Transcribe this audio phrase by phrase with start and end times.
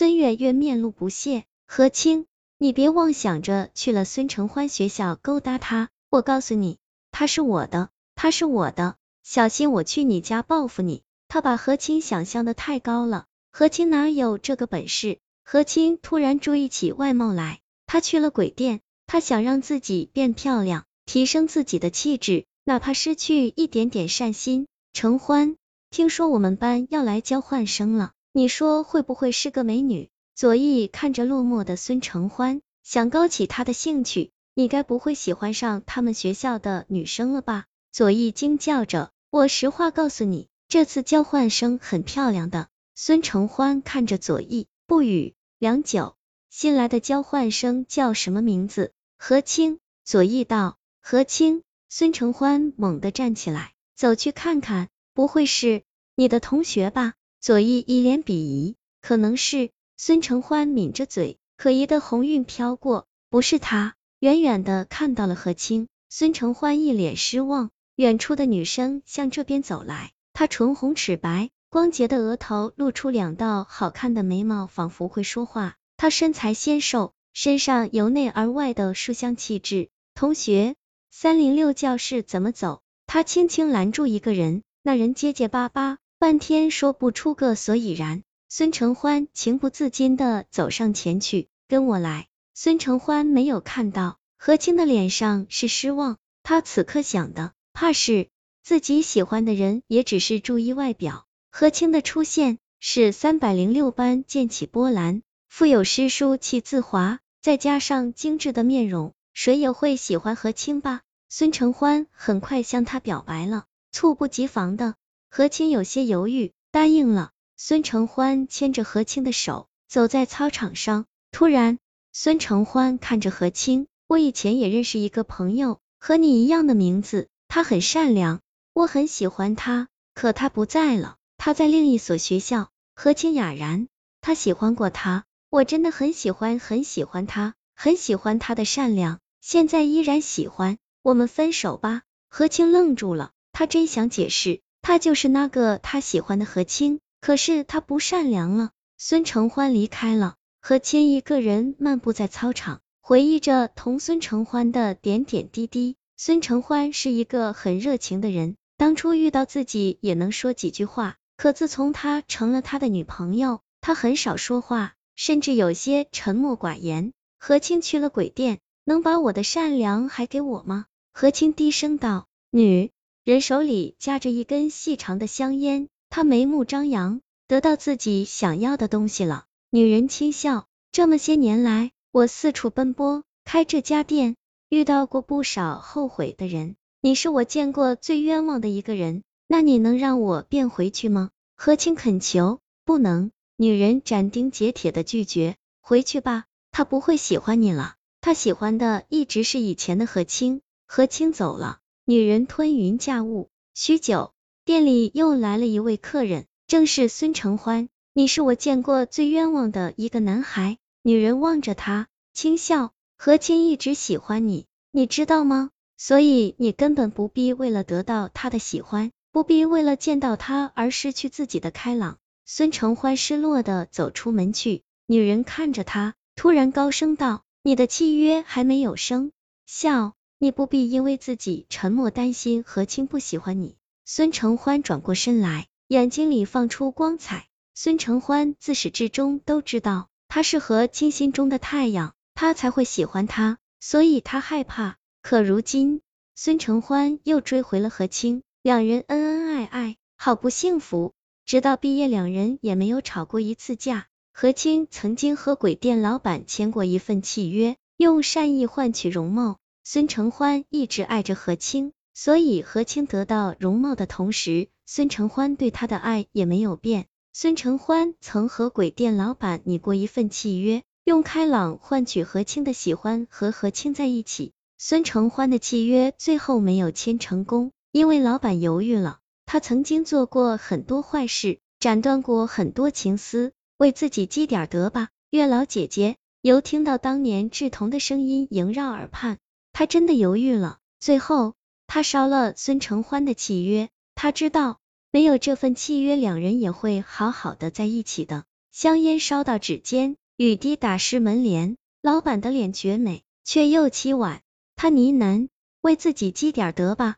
[0.00, 2.24] 孙月月面露不屑，何清，
[2.56, 6.78] 你别妄想着去了孙承欢学校勾搭他，我告诉你，
[7.10, 11.02] 他是我的，他是我的，小心我去你家报复你。
[11.28, 15.18] 他把何清想象的太高了，何清哪有这个本事？
[15.44, 24.66] 何清突然注意起外貌来，他去了鬼店，他想让自己变漂亮，提升自己的气质，哪怕失去一点点善心。
[24.94, 25.56] 承欢，
[25.90, 30.08] 听说我们班要来交换生了，你说会不会是个美女？
[30.36, 34.30] 左翼看着落寞的孙承欢，想勾起他的兴趣。
[34.54, 37.64] 你该不会喜欢上他们学校的女生了吧？
[37.90, 39.10] 左翼惊叫着。
[39.30, 42.68] 我实话告诉你，这次交换生很漂亮的。
[42.94, 45.34] 孙承欢看着左翼，不语。
[45.58, 46.14] 良久，
[46.50, 48.92] 新来的交换生叫什么名字？
[49.18, 49.80] 何清。
[50.04, 50.78] 左翼道。
[51.00, 51.64] 何清。
[51.88, 55.82] 孙承欢猛地站起来，走去看看，不会是
[56.14, 57.14] 你的同学吧？
[57.40, 58.76] 左翼一脸鄙夷。
[59.00, 59.70] 可能是。
[60.02, 63.96] 孙承欢抿着嘴，可疑的红晕飘过，不是他。
[64.18, 67.68] 远远的看到了何清，孙承欢一脸失望。
[67.96, 75.76] 远处的女生向这边走来，她唇红齿白，光洁的额头露出两道好看的眉毛，仿佛会说话。
[75.98, 79.90] 她身材纤瘦，身上由内而外的书香气质。
[80.14, 80.76] 同学，
[81.10, 82.80] 三零六教室怎么走？
[83.06, 88.22] 他轻轻拦住一个人，那人结结巴巴，半天说不出个所以然。
[88.50, 92.28] 孙承欢情不自禁的走上前去，跟我来。
[92.52, 98.28] 孙承欢没有看到何清的脸上是失望，他此刻想的，怕是
[98.62, 101.24] 自己喜欢的人也只是注意外表。
[101.50, 105.22] 何清的出现，是三百零六班溅起波澜。
[105.48, 111.00] 富有诗书气自华，再加上精致的面容，谁也会喜欢何清吧？
[111.30, 114.96] 孙承欢很快向他表白了，猝不及防的
[115.32, 117.30] 何清有些犹豫，答应了。
[117.56, 121.78] 孙承欢牵着何清的手走在操场上，突然，
[122.12, 128.40] 孙承欢看着何清，我以前也认识一个朋友，和你一样的名字，他很善良，
[128.72, 132.70] 我很喜欢他，可他不在了，他在另一所学校。
[132.96, 133.86] 何清哑然，
[134.20, 142.02] 他喜欢过他，我真的很喜欢，很喜欢他，很喜欢他的善良，现在依然喜欢，我们分手吧。
[142.28, 147.00] 何清愣住了，他真想解释，他就是那个他喜欢的何清。
[147.20, 148.70] 可是他不善良了。
[148.96, 155.96] 孙承欢离开了，何清一个人漫步在操场，回忆着同孙承欢的点点滴滴。
[156.16, 167.12] 孙承欢是一个很热情的人，当初遇到自己也能说几句话，可自从他成了他的女朋友，他很少说话，甚至有些沉默寡言。
[167.38, 170.86] 何清去了鬼店，能把我的善良还给我吗？
[171.12, 172.26] 何清低声道。
[172.50, 172.90] 女
[173.24, 175.88] 人手里夹着一根细长的香烟。
[176.08, 179.44] 他眉目张扬，得到自己想要的东西了。
[179.70, 184.36] 女人轻笑，这么些年来，我四处奔波，开这家店，
[184.68, 186.76] 遇到过不少后悔的人。
[187.00, 191.30] 你是我见过最冤枉的一个人，那你能让我变回去吗？
[191.56, 192.58] 何清恳求。
[192.84, 193.30] 不能。
[193.56, 195.56] 女人斩钉截铁的拒绝。
[195.82, 197.94] 回去吧，他不会喜欢你了。
[198.22, 200.62] 他喜欢的一直是以前的何清。
[200.86, 201.78] 何清走了，
[202.10, 203.50] 女人吞云驾雾。
[203.72, 204.32] 许久。
[204.64, 207.88] 店里又来了一位客人，正是孙承欢。
[208.14, 210.76] 你是我见过最冤枉的一个男孩。
[211.04, 212.90] 女人望着他，轻笑。
[213.16, 215.70] 何清一直喜欢你，你知道吗？
[215.96, 222.18] 所以你根本不必为了得到他的喜欢，不必为了见到他而失去自己的开朗。
[222.44, 224.82] 孙承欢失落的走出门去。
[225.06, 229.30] 女人看着他，突然高声道：“你的契约还没有生
[229.64, 237.46] 效，你不必因为自己沉默担心何清不喜欢你。”孙承欢转过身来，眼睛里放出光彩。
[237.74, 244.96] 孙承欢自始至终都知道，他是何清心中的太阳，他才会喜欢他，所以他害怕。
[245.20, 246.00] 可如今，
[246.34, 251.12] 孙承欢又追回了何清，两人恩恩爱爱，好不幸福。
[251.44, 254.06] 直到毕业，两人也没有吵过一次架。
[254.32, 259.58] 何清曾经和鬼店老板签过一份契约，用善意换取容貌。
[259.82, 261.92] 孙承欢一直爱着何清。
[262.12, 267.06] 所以何清得到容貌的同时，孙承欢对他的爱也没有变。
[267.32, 274.52] 孙承欢曾和鬼店老板拟过一份契约，用开朗换取何清的喜欢，和何清在一起。
[274.76, 279.20] 孙承欢的契约最后没有签成功，因为老板犹豫了。
[279.46, 285.08] 他曾经做过很多坏事，斩断过很多情丝，为自己积点德吧。
[285.30, 289.38] 月老姐姐，犹听到当年志同的声音萦绕耳畔，
[289.72, 290.78] 他真的犹豫了。
[290.98, 291.54] 最后。
[291.92, 294.78] 他烧了孙承欢的契约，他知道
[295.10, 298.44] 没有这份契约，两人也会好好的在一起的。
[298.70, 301.76] 香烟烧到指尖，雨滴打湿门帘。
[302.00, 304.40] 老板的脸绝美，却又凄婉。
[304.76, 305.48] 他呢喃
[305.82, 307.16] ：“为自己积点德吧。”